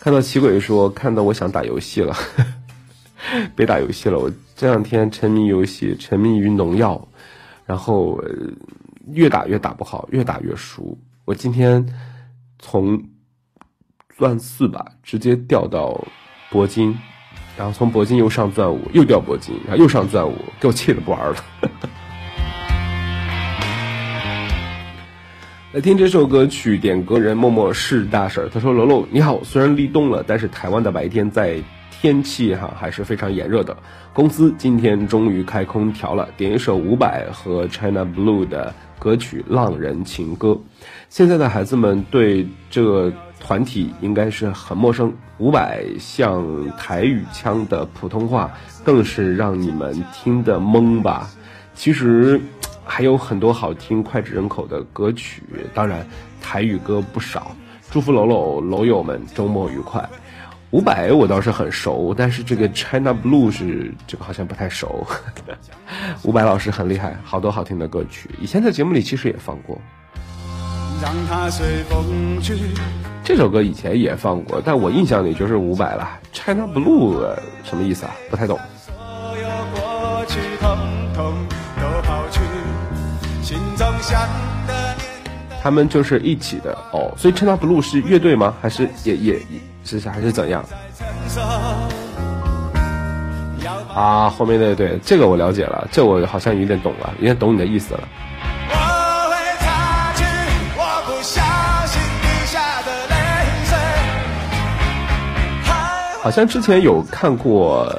[0.00, 2.16] 看到奇鬼说看到我想打游戏了，
[3.54, 7.06] 别打游戏了，我这两天沉迷游戏，沉迷于农药，
[7.66, 8.18] 然后、
[9.12, 10.98] 越打越打不好，越打越输。
[11.26, 11.86] 我今天
[12.60, 13.02] 从
[14.16, 15.98] 钻四吧，直接掉到
[16.52, 16.96] 铂金，
[17.56, 21.36] 然后从铂金又上钻五，又掉铂金，然后又上钻五，给我气的不玩了。
[25.72, 31.62] 来听这首歌曲，点歌人默默是大婶儿，他说：“楼楼你好，虽然立冬了，但是台湾的白天在
[32.00, 33.76] 天气哈还是非常炎热的。
[34.14, 40.48] 公司今天终于开空调了，点一首伍佰和 China Blue 的歌曲《浪人情歌》。
[41.10, 46.42] 现在的孩子们对这个团体应该是很陌生，伍佰像
[46.78, 48.50] 台语腔的普通话，
[48.82, 51.28] 更是让你们听得懵吧。
[51.74, 52.40] 其实
[52.82, 55.42] 还有很多好听脍炙人口的歌曲，
[55.74, 56.06] 当然
[56.40, 57.54] 台语歌不少。
[57.90, 60.08] 祝福楼楼楼友们周末愉快。
[60.70, 65.04] 伍佰我倒是很熟，但是这个 China Blue 是这个好像不太熟。
[66.22, 69.76] 伍佰老师很厉害，好多好听的歌曲，以前在节目里其实也放过。
[71.02, 72.54] 让它随风去。
[73.24, 76.08] 这首歌以前也放过，但我印象里就是伍佰了。
[76.32, 78.14] China Blue 呃什么意思啊？
[78.30, 78.56] 不太懂。
[78.76, 78.94] 所
[79.38, 80.78] 有过去统
[81.14, 81.34] 统
[81.80, 82.40] 都抛去，
[83.42, 84.20] 心中想
[84.68, 85.06] 的念
[85.60, 88.54] 他们就是一起的哦，所以 China Blue 是乐队吗？
[88.60, 90.64] 还是也也也是还是怎样。
[93.94, 94.30] 啊？
[94.30, 98.00] 后面那对这个我了解了，这我好像有点懂了，有点懂你的意思了。
[106.22, 107.90] 好像之前有看过、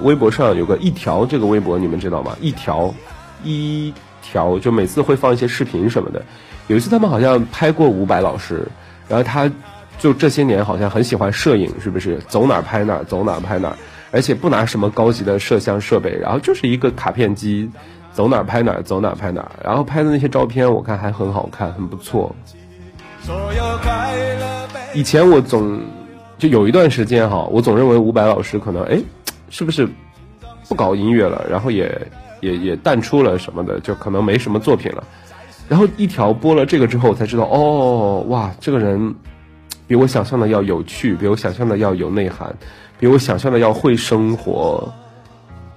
[0.00, 2.36] 微博上有个一条这个微博，你们知道吗？
[2.40, 2.94] 一条
[3.42, 6.24] 一条，就每次会放一些视频什么的。
[6.68, 8.66] 有一次他们好像拍过伍佰老师，
[9.08, 9.50] 然后他
[9.98, 12.18] 就这些年好像很喜欢摄影，是不是？
[12.28, 13.76] 走哪儿拍哪儿，走哪儿拍哪儿，
[14.10, 17.70] 而且不拿什么高级的摄像设备，然后就是一个卡片机，
[18.12, 22.34] 走哪儿拍哪儿，走哪儿拍哪儿，然后拍的那些照片我看还很好看，很不错。
[24.92, 25.80] 以前我总
[26.36, 29.00] 就有一段时间哈，我总认为伍佰老师可能哎
[29.48, 29.88] 是不是
[30.68, 31.44] 不搞音乐了？
[31.48, 32.06] 然后也
[32.40, 35.02] 也也淡出了什么的，就可能没什么作品了。
[35.66, 39.14] 然后一条播了这个之后，我才知道，哦，哇，这个人
[39.86, 42.54] 比我想象的要有趣，比我想象的要有内涵，
[42.98, 44.90] 比我想象的要会生活，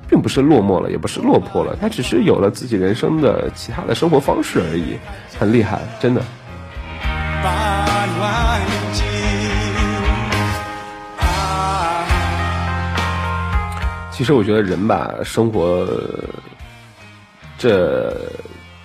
[0.10, 4.98] 并不是落寞了，也不是落魄了，他只是有了自己人生的其他的生活方式而已，
[5.38, 6.22] 很厉害，真的。
[14.12, 15.88] 其实我觉得人吧，生活
[17.58, 18.12] 这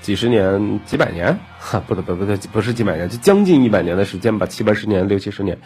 [0.03, 1.35] 几十年、几百年，
[1.72, 5.56] 哈，不对不不对，不是几百年，就将近一百年的时间吧，七八十年、六七十年，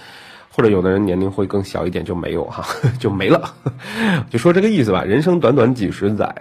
[0.50, 2.62] 或者有的人年龄会更小一点，就没有哈，
[3.00, 3.54] 就没了。
[4.28, 6.34] 就说这个意思吧，人生短短几十载，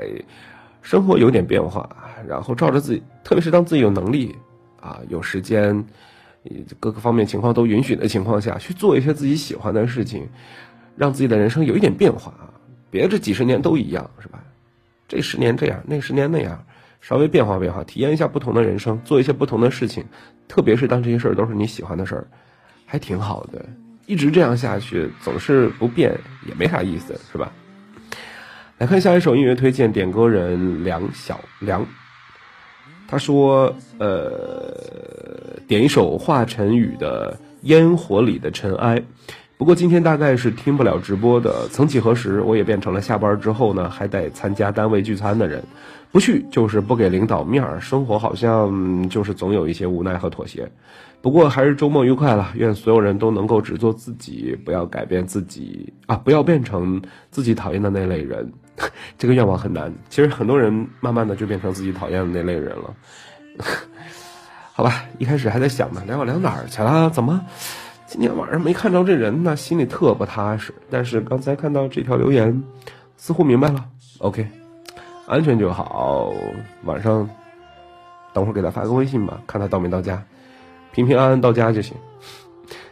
[0.81, 1.89] 生活有点变化，
[2.27, 4.35] 然后照着自己，特别是当自己有能力
[4.81, 5.83] 啊，有时间，
[6.79, 10.27] 各个方面情况都允许的情况下，去做一些自己喜欢的事情，
[10.97, 12.51] 让自己的人生有一点变化啊，
[12.91, 14.43] 别这几十年都一样，是吧？
[15.07, 16.61] 这十年这样，那十年那样，
[17.07, 20.03] 稍微变化变化，体验一下不同的人生，做一些不同的事情，
[20.47, 22.27] 特别是当这些事儿都是你喜欢的事儿，
[22.87, 23.63] 还挺好的。
[24.07, 27.51] 一直这样下去，总是不变也没啥意思，是吧？
[28.79, 31.85] 来看下一首音乐推荐，点歌人梁小梁，
[33.07, 38.99] 他说：“呃，点一首华晨宇的《烟火里的尘埃》。
[39.57, 41.69] 不过今天大概是听不了直播的。
[41.69, 45.63] 曾几何时，我也变成了下班之后呢，还得参加单位聚餐的人。
[46.16, 50.66] 不去就是不给领导面儿，生活好像就是总有一些无奈和妥协。
[51.22, 57.01] 不过还是周末愉快了，愿所有人都能够只做自己，不要改变自己啊，不要变成
[57.32, 58.49] 自己讨厌的那类人。
[59.20, 62.95] 这个愿望很难，其实很多人慢慢的就变成自己讨厌的那类人了。
[64.72, 67.09] 好吧，一开始还在想呢，聊我聊哪儿去了？
[67.09, 67.41] 怎么
[68.07, 69.53] 今天晚上没看着这人呢？
[69.53, 70.74] 心里特不踏实。
[70.89, 72.63] 但是刚才看到这条留言，
[73.18, 73.84] 似乎明白了。
[74.20, 74.47] OK，
[75.28, 76.34] 安全就好。
[76.84, 77.30] 晚上
[78.34, 80.23] 等会儿给他发个微信吧，看他到没到家，
[80.91, 81.95] 平平安安到家就行。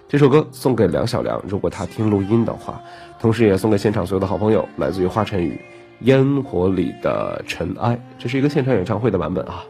[0.07, 2.79] 这首歌送给梁小梁，如果他听录音的话，
[3.19, 5.55] 同时也送给现场所有的好朋友，来自于华晨宇
[6.01, 9.63] 《烟火里的尘埃》，这是一个现场演唱会的版本啊。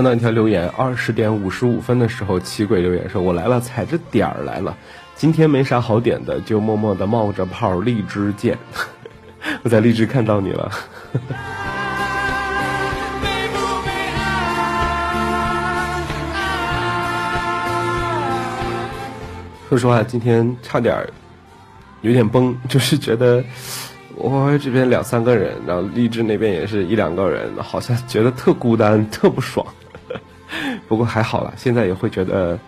[0.00, 4.74] 看到一条留言，二十点五十五分的时候，奇鬼留言说：“我来了，踩着点儿来了。
[5.14, 8.56] 今天没啥好点的，就默默的冒着泡荔枝见。
[9.62, 10.72] 我在荔枝看到你了。
[19.68, 20.96] 说实话，今天差点
[22.00, 23.44] 有点崩，就是觉得
[24.16, 29.66] 我这边两三个人，然后荔枝那边也是一两个人，好像觉得特孤单，特不爽。
[30.90, 32.58] 不过还好了，现在也会觉得，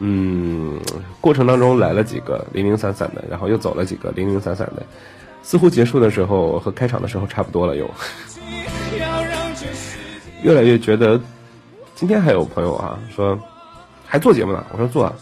[0.00, 0.80] 嗯，
[1.20, 4.82] 过程当中来了几个零零散散的，然后又走了几个零零散散的，
[5.44, 7.88] 似乎结束的时候和开场的时候差不多了又。
[10.42, 11.20] 越来越觉得，
[11.94, 13.38] 今天还有朋友啊说
[14.04, 15.14] 还做节目呢，我说做，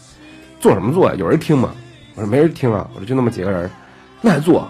[0.59, 1.13] 做什么做啊？
[1.19, 1.75] 有人听吗？
[2.15, 3.69] 我说没人听啊，我说就那么几个人，
[4.19, 4.67] 那还做？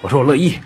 [0.00, 0.58] 我说我乐意。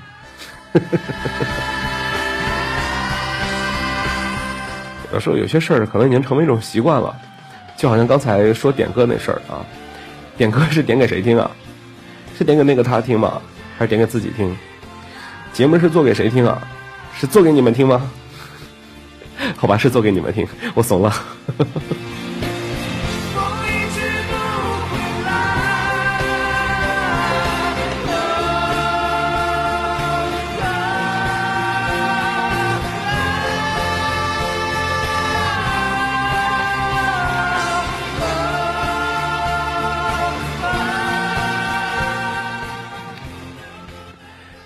[5.16, 7.16] 有时候有些事儿可能已经成为一种习惯了，
[7.74, 9.64] 就好像刚才说点歌那事儿啊，
[10.36, 11.50] 点歌是点给谁听啊？
[12.36, 13.40] 是点给那个他听吗？
[13.78, 14.54] 还是点给自己听？
[15.54, 16.60] 节目是做给谁听啊？
[17.18, 18.10] 是做给你们听吗？
[19.56, 21.10] 好吧，是做给你们听，我怂了。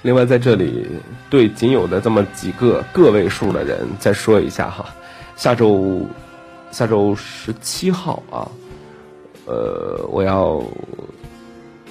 [0.02, 0.86] 另外，在这里
[1.28, 4.86] 对仅有的这么几个个位数的人再说一下哈，
[5.36, 6.06] 下周
[6.70, 8.48] 下周十七号啊，
[9.44, 10.62] 呃，我要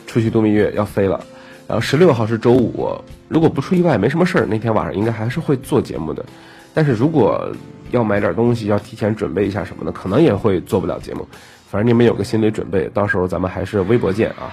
[0.07, 1.24] 出去度蜜月要飞了，
[1.68, 2.89] 然后十六号是周五，
[3.28, 6.26] 如果不出意外没什么事儿，那天晚上应该还是会做节目的，
[6.74, 7.47] 但是如果
[7.91, 11.28] 要买点东西，要提前准备一下什么的，可能也会做不了节目，
[11.70, 14.49] 反正你们有个心理准备，到时候咱们还是微博见啊，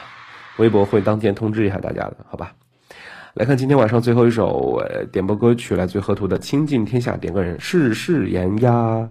[0.58, 2.52] 微博会当天通知一下大家的，好吧？
[3.36, 9.06] 来看今天晚上最后一首呃点播歌曲，来自河图的《倾尽天下》，点歌人世事言呀。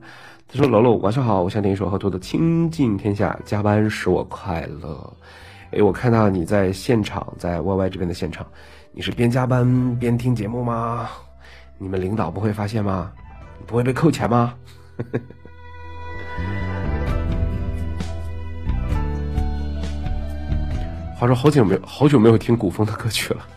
[0.48, 5.14] 他说：“楼楼晚上好，我想点一首河图的《倾尽天下》，加班使我快乐。”
[5.70, 8.44] 哎，我看到你在现场，在 YY 这边的现场，
[8.94, 11.08] 你是边加班边听节目吗？
[11.78, 13.12] 你们领导不会发现吗？
[13.68, 14.56] 不会被扣钱吗？
[14.98, 15.20] 呵呵
[21.26, 23.48] 话说好久没有好久没有听古风的歌曲了。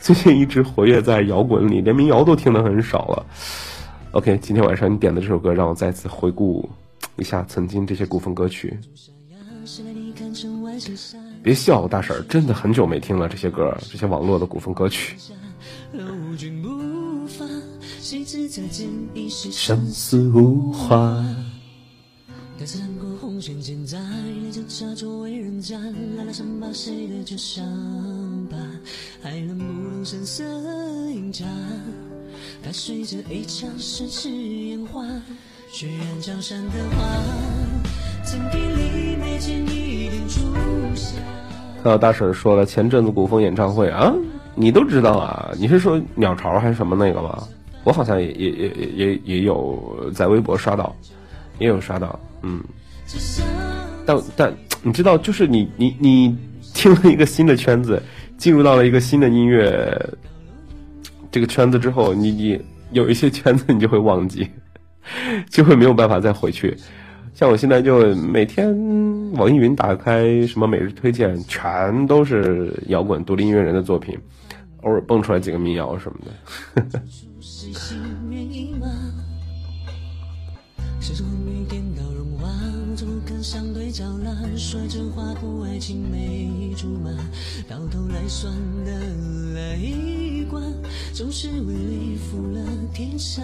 [0.00, 3.24] 最近一直活跃在摇滚里，连民谣都听得很少了。
[4.10, 6.68] OK，今天晚上你点的这首歌，让我再次回顾
[7.14, 8.76] 一下曾经这些古风歌曲。
[11.44, 15.16] 别笑，大婶儿，真的很久没听了这些歌，这些网络的古风歌曲。
[19.52, 21.51] 生死无欢。
[22.62, 25.82] 再次穿过红线牵在脸颊下，周围人站，
[26.16, 27.66] 拉拉伤疤，谁的旧伤
[28.48, 28.56] 疤，
[29.20, 30.44] 还能不动声色
[31.10, 31.44] 饮茶，
[32.62, 35.04] 伴随着一场盛世烟花，
[35.72, 37.04] 血染江山的花，
[38.24, 40.40] 曾经里没见一点朱
[40.94, 41.16] 砂。
[41.82, 44.14] 看到大婶说了前阵子古风演唱会啊，
[44.54, 45.50] 你都知道啊？
[45.58, 47.42] 你是说鸟巢还是什么那个吗？
[47.82, 50.94] 我好像也也也也也有在微博刷到，
[51.62, 52.60] 也有刷到，嗯。
[54.04, 54.52] 但但
[54.82, 56.36] 你知道，就是你你你
[56.74, 58.02] 听了一个新的圈子，
[58.36, 59.96] 进入到了一个新的音乐
[61.30, 62.60] 这个圈子之后，你你
[62.90, 64.48] 有一些圈子你就会忘记，
[65.48, 66.76] 就会没有办法再回去。
[67.32, 68.68] 像我现在就每天
[69.34, 74.18] 网易云打开什么每日推荐，全都是摇滚独立音乐人的作品，
[74.82, 77.02] 偶尔蹦出来几个民谣什么的。
[85.82, 87.10] 青梅竹马，
[87.68, 88.54] 到头来算
[88.84, 89.00] 的
[89.52, 90.62] 累关，
[91.12, 92.60] 总是为利负了
[92.94, 93.42] 天下。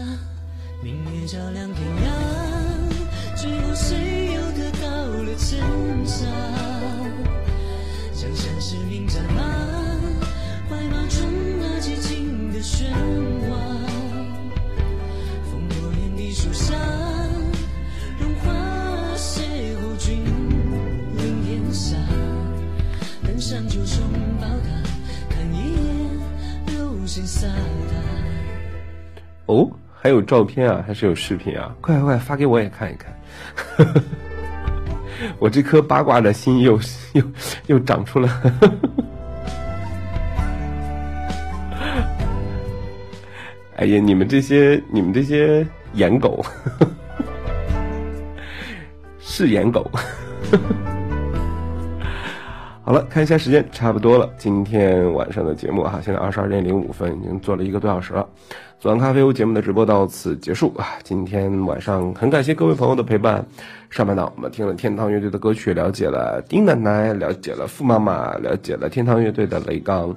[0.80, 2.07] 明月照亮天涯，
[3.34, 5.59] 最后谁又得到了真
[6.07, 6.28] 相？
[8.14, 9.43] 江山是名战马，
[30.09, 31.76] 还有照片啊，还是有视频啊？
[31.82, 33.14] 快快快，发给我也看一看。
[35.38, 36.80] 我这颗八卦的心又
[37.12, 37.22] 又
[37.66, 38.42] 又长出了。
[43.76, 46.42] 哎呀，你们这些你们这些颜狗，
[49.20, 49.90] 是颜狗。
[52.82, 54.26] 好了，看一下时间，差不多了。
[54.38, 58.26] 今天晚上的节目哈，现在二十二点零五分，已经做了一个多小时了。
[58.81, 60.87] 左岸咖啡屋节目的直播到此结束啊！
[61.03, 63.45] 今天晚上很感谢各位朋友的陪伴。
[63.91, 70.14] 上半档我们听了天堂乐队的歌曲，了解了丁奶奶，了解了傅妈妈，了解了天堂乐队的雷刚。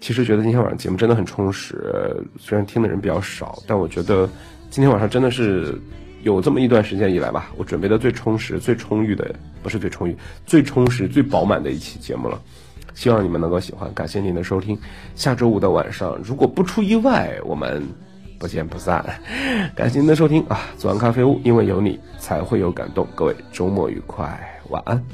[0.00, 4.28] 其实觉得今天晚上节目真的很充实，虽然听的人比较少，但我觉得
[4.70, 5.76] 今天晚上真的是
[6.22, 10.16] 有这么一段时间以来吧，我准备的最充实、最充裕的，不是最充裕，
[10.46, 12.40] 最充实、最饱满的一期节目了。
[12.94, 14.78] 希望你们能够喜欢，感谢您的收听。
[15.14, 17.82] 下周五的晚上，如果不出意外，我们
[18.38, 19.04] 不见不散。
[19.74, 20.60] 感谢您的收听啊！
[20.78, 23.06] 左岸咖啡屋，因为有你才会有感动。
[23.14, 25.04] 各位周末愉快，晚安。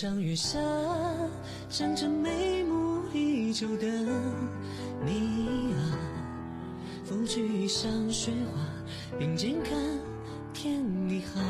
[0.00, 0.58] 上月下，
[1.68, 3.86] 站着眉目依旧的
[5.04, 5.76] 你啊，
[7.04, 8.62] 拂去衣上雪花，
[9.18, 9.78] 并肩看
[10.54, 11.42] 天，地好。